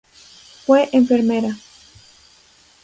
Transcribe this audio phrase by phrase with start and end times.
[0.65, 1.55] Fue enfermera.